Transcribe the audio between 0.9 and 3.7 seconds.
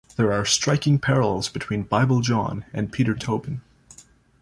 parallels between Bible John and Peter Tobin.